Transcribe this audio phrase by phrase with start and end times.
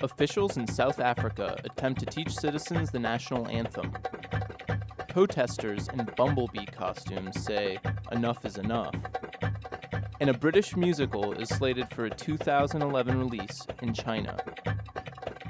[0.00, 3.92] Officials in South Africa attempt to teach citizens the national anthem.
[5.08, 7.80] Protesters in bumblebee costumes say,
[8.12, 8.94] enough is enough.
[10.20, 14.36] And a British musical is slated for a 2011 release in China.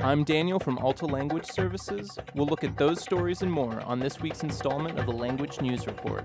[0.00, 2.18] I'm Daniel from Alta Language Services.
[2.34, 5.86] We'll look at those stories and more on this week's installment of the Language News
[5.86, 6.24] Report.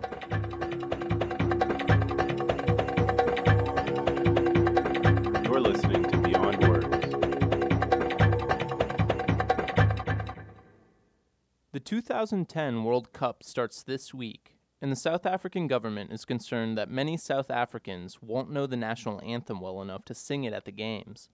[11.83, 17.17] 2010 World Cup starts this week, and the South African government is concerned that many
[17.17, 21.29] South Africans won't know the national anthem well enough to sing it at the games.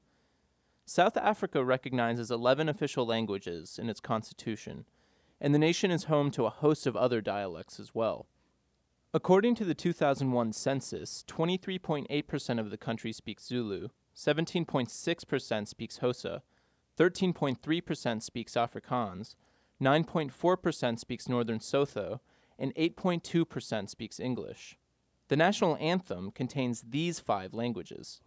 [0.85, 4.85] South Africa recognizes 11 official languages in its constitution,
[5.39, 8.27] and the nation is home to a host of other dialects as well.
[9.13, 16.41] According to the 2001 census, 23.8% of the country speaks Zulu, 17.6% speaks Xhosa,
[16.97, 19.36] 13.3% speaks Afrikaans,
[19.81, 22.19] 9.4% speaks Northern Sotho,
[22.58, 24.77] and 8.2% speaks English.
[25.30, 28.19] The national anthem contains these five languages.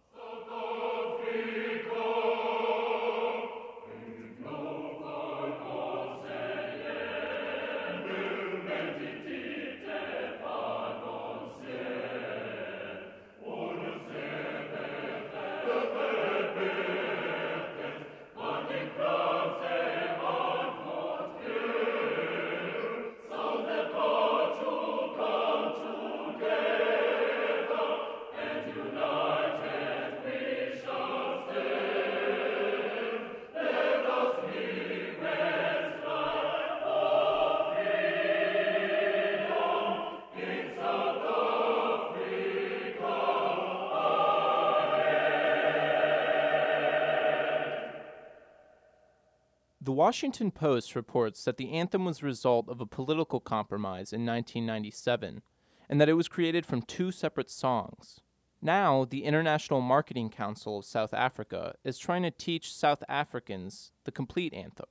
[49.93, 55.41] Washington Post reports that the anthem was the result of a political compromise in 1997
[55.89, 58.19] and that it was created from two separate songs.
[58.61, 64.11] Now, the International Marketing Council of South Africa is trying to teach South Africans the
[64.11, 64.87] complete anthem.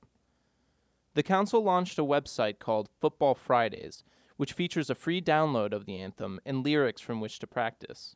[1.15, 4.03] The council launched a website called Football Fridays,
[4.37, 8.15] which features a free download of the anthem and lyrics from which to practice.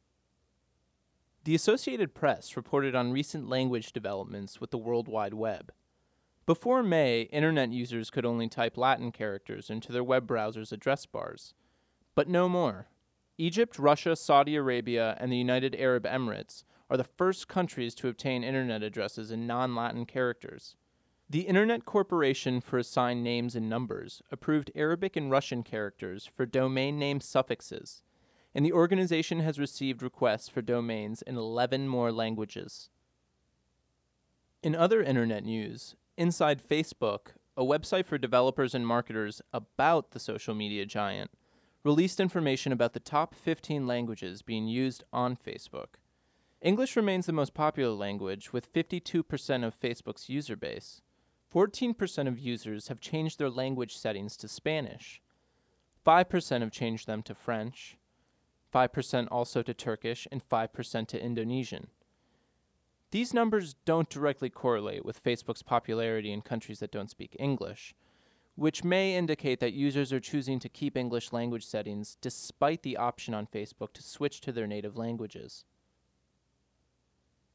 [1.43, 5.71] The Associated Press reported on recent language developments with the World Wide Web.
[6.47, 11.53] Before May, internet users could only type Latin characters into their web browser's address bars.
[12.15, 12.87] But no more.
[13.37, 18.45] Egypt, Russia, Saudi Arabia, and the United Arab Emirates are the first countries to obtain
[18.45, 20.77] internet addresses in non Latin characters.
[21.29, 26.97] The Internet Corporation for Assigned Names and Numbers approved Arabic and Russian characters for domain
[26.97, 28.03] name suffixes,
[28.55, 32.89] and the organization has received requests for domains in 11 more languages.
[34.63, 40.53] In other internet news, inside Facebook, a website for developers and marketers about the social
[40.53, 41.31] media giant,
[41.83, 45.99] released information about the top 15 languages being used on Facebook.
[46.61, 51.01] English remains the most popular language, with 52% of Facebook's user base.
[51.53, 55.21] 14% of users have changed their language settings to Spanish.
[56.05, 57.97] 5% have changed them to French.
[58.73, 61.87] 5% also to Turkish, and 5% to Indonesian.
[63.11, 67.95] These numbers don't directly correlate with Facebook's popularity in countries that don't speak English,
[68.55, 73.33] which may indicate that users are choosing to keep English language settings despite the option
[73.33, 75.63] on Facebook to switch to their native languages.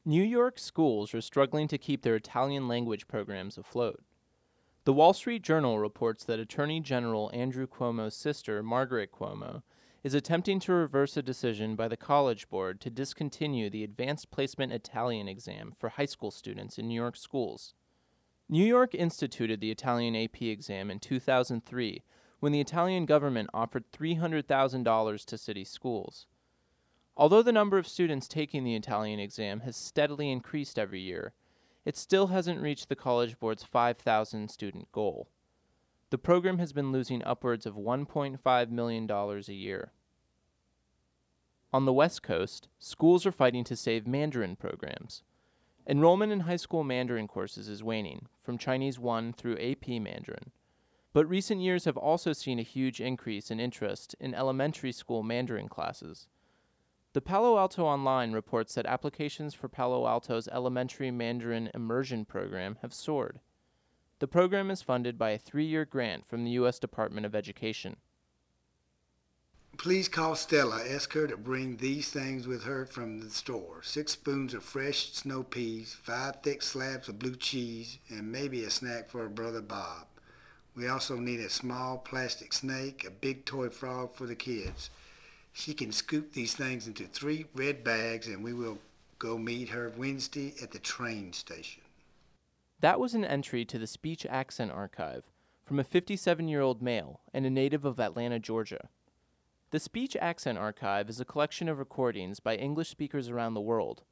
[0.05, 4.03] New York schools are struggling to keep their Italian language programs afloat.
[4.85, 9.61] The Wall Street Journal reports that Attorney General Andrew Cuomo's sister, Margaret Cuomo,
[10.03, 14.73] is attempting to reverse a decision by the College Board to discontinue the Advanced Placement
[14.73, 17.73] Italian exam for high school students in New York schools.
[18.49, 22.03] New York instituted the Italian AP exam in 2003
[22.41, 26.27] when the Italian government offered $300,000 to city schools.
[27.15, 31.33] Although the number of students taking the Italian exam has steadily increased every year,
[31.85, 35.29] it still hasn't reached the College Board's 5,000 student goal.
[36.13, 39.93] The program has been losing upwards of $1.5 million a year.
[41.73, 45.23] On the West Coast, schools are fighting to save Mandarin programs.
[45.87, 50.51] Enrollment in high school Mandarin courses is waning, from Chinese 1 through AP Mandarin.
[51.13, 55.67] But recent years have also seen a huge increase in interest in elementary school Mandarin
[55.67, 56.27] classes.
[57.13, 62.93] The Palo Alto Online reports that applications for Palo Alto's elementary Mandarin immersion program have
[62.93, 63.39] soared.
[64.23, 66.79] The program is funded by a three year grant from the U.S.
[66.79, 67.97] Department of Education.
[69.75, 70.81] Please call Stella.
[70.87, 73.83] Ask her to bring these things with her from the store.
[73.83, 78.69] Six spoons of fresh snow peas, five thick slabs of blue cheese, and maybe a
[78.69, 80.07] snack for her brother Bob.
[80.73, 84.89] We also need a small plastic snake, a big toy frog for the kids.
[85.51, 88.77] She can scoop these things into three red bags and we will
[89.19, 91.82] go meet her Wednesday at the train station.
[92.83, 95.31] That was an entry to the Speech Accent Archive
[95.63, 98.89] from a 57 year old male and a native of Atlanta, Georgia.
[99.71, 104.03] The Speech Accent Archive is a collection of recordings by English speakers around the world.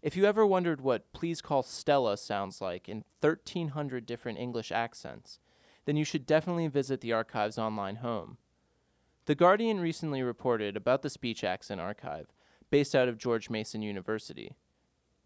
[0.00, 5.40] If you ever wondered what Please Call Stella sounds like in 1,300 different English accents,
[5.84, 8.36] then you should definitely visit the archive's online home.
[9.24, 12.28] The Guardian recently reported about the Speech Accent Archive,
[12.70, 14.54] based out of George Mason University.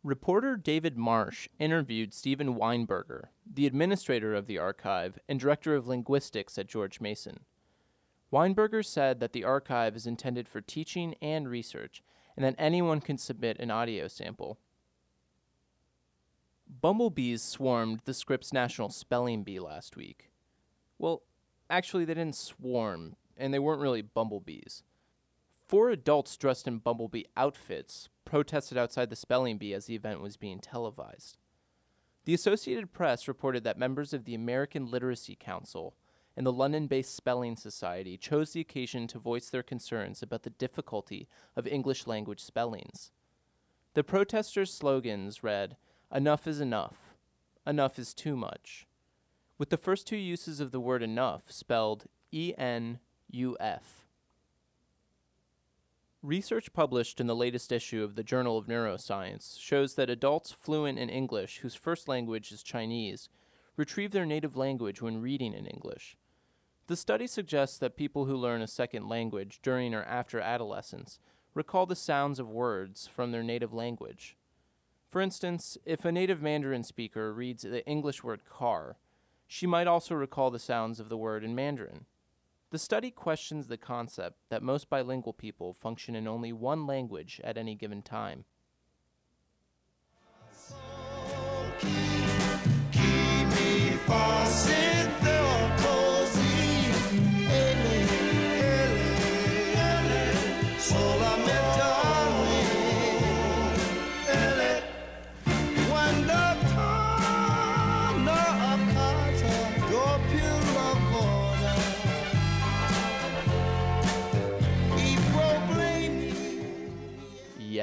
[0.04, 6.56] Reporter David Marsh interviewed Steven Weinberger, the administrator of the archive and director of linguistics
[6.56, 7.40] at George Mason.
[8.32, 12.04] Weinberger said that the archive is intended for teaching and research,
[12.36, 14.58] and that anyone can submit an audio sample.
[16.80, 20.30] Bumblebees swarmed the Scripps National Spelling Bee last week.
[20.98, 21.22] Well,
[21.68, 24.84] actually, they didn't swarm, and they weren't really bumblebees.
[25.68, 30.38] Four adults dressed in bumblebee outfits protested outside the spelling bee as the event was
[30.38, 31.36] being televised.
[32.24, 35.94] The Associated Press reported that members of the American Literacy Council
[36.34, 40.50] and the London based Spelling Society chose the occasion to voice their concerns about the
[40.50, 43.10] difficulty of English language spellings.
[43.92, 45.76] The protesters' slogans read,
[46.10, 47.14] Enough is enough,
[47.66, 48.86] enough is too much,
[49.58, 53.00] with the first two uses of the word enough spelled E N
[53.30, 53.97] U F.
[56.22, 60.98] Research published in the latest issue of the Journal of Neuroscience shows that adults fluent
[60.98, 63.28] in English whose first language is Chinese
[63.76, 66.16] retrieve their native language when reading in English.
[66.88, 71.20] The study suggests that people who learn a second language during or after adolescence
[71.54, 74.36] recall the sounds of words from their native language.
[75.10, 78.96] For instance, if a native Mandarin speaker reads the English word car,
[79.46, 82.06] she might also recall the sounds of the word in Mandarin.
[82.70, 87.56] The study questions the concept that most bilingual people function in only one language at
[87.56, 88.44] any given time.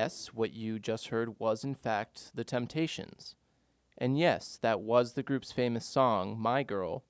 [0.05, 3.33] Yes, what you just heard was in fact The Temptations.
[3.97, 7.03] And yes, that was the group's famous song, My Girl,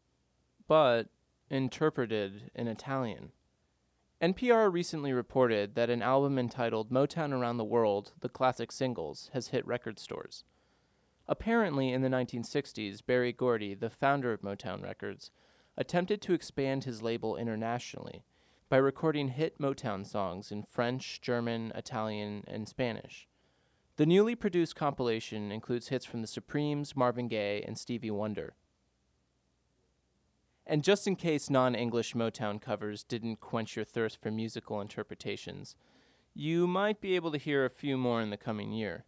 [0.65, 1.09] but
[1.50, 3.33] interpreted in Italian.
[4.21, 9.50] NPR recently reported that an album entitled Motown Around the World The Classic Singles has
[9.50, 10.45] hit record stores.
[11.27, 15.31] Apparently, in the 1960s, Berry Gordy, the founder of Motown Records,
[15.75, 18.24] attempted to expand his label internationally
[18.68, 23.28] by recording hit Motown songs in French, German, Italian, and Spanish.
[23.98, 28.56] The newly produced compilation includes hits from the Supremes, Marvin Gaye, and Stevie Wonder.
[30.66, 35.76] And just in case non English Motown covers didn't quench your thirst for musical interpretations,
[36.34, 39.06] you might be able to hear a few more in the coming year.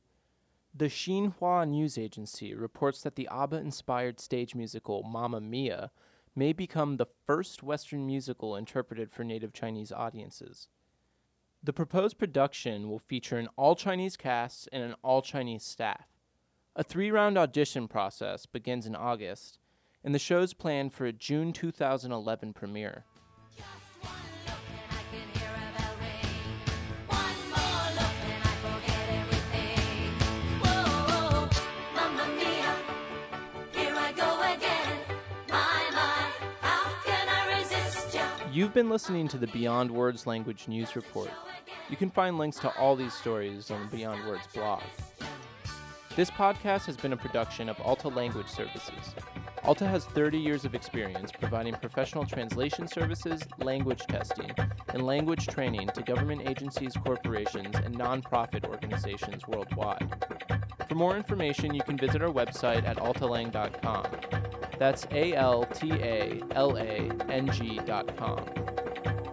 [0.74, 5.90] The Xinhua news agency reports that the ABBA inspired stage musical Mamma Mia
[6.38, 10.70] may become the first Western musical interpreted for native Chinese audiences.
[11.64, 16.06] The proposed production will feature an all Chinese cast and an all Chinese staff.
[16.76, 19.58] A three round audition process begins in August,
[20.04, 23.04] and the show is planned for a June 2011 premiere.
[38.58, 41.30] You've been listening to the Beyond Words Language News Report.
[41.92, 44.82] You can find links to all these stories on the Beyond Words blog.
[46.16, 49.14] This podcast has been a production of Alta Language Services.
[49.64, 54.50] Alta has 30 years of experience providing professional translation services, language testing,
[54.88, 60.26] and language training to government agencies, corporations, and nonprofit organizations worldwide.
[60.90, 64.08] For more information, you can visit our website at altalang.com.
[64.78, 68.44] That's A L T A L A N G dot com.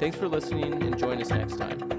[0.00, 1.93] Thanks for listening and join us next time.